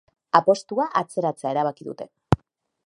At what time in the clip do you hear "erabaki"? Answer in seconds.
1.55-1.91